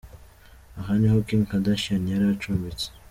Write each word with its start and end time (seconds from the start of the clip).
Aha 0.79 0.91
niho 0.99 1.17
Kim 1.27 1.41
Kardashian 1.49 2.03
yari 2.11 2.25
acumbitse. 2.33 2.87